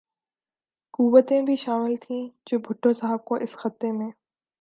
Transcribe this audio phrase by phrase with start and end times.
[0.93, 4.09] قوتیں بھی شامل تھیں جو بھٹو صاحب کو اس خطے میں